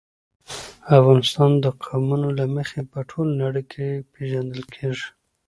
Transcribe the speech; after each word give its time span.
افغانستان 0.97 1.51
د 1.63 1.65
قومونه 1.83 2.27
له 2.39 2.45
مخې 2.55 2.79
په 2.91 2.99
ټوله 3.09 3.33
نړۍ 3.43 3.63
کې 3.71 3.87
پېژندل 4.13 4.61
کېږي. 4.75 5.07